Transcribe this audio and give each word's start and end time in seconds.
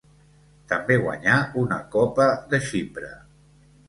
També 0.69 0.95
guanyà 1.03 1.35
una 1.63 1.77
copa 1.97 2.27
de 2.55 2.61
Xipre. 2.71 3.11